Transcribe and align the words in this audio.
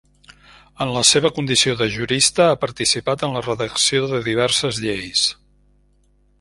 En 0.85 0.93
la 0.95 1.03
seva 1.09 1.29
condició 1.35 1.75
de 1.81 1.87
jurista 1.97 2.47
ha 2.53 2.57
participat 2.65 3.27
en 3.29 3.37
la 3.37 3.45
redacció 3.51 4.11
de 4.15 4.25
diverses 4.31 4.81
lleis. 4.87 5.31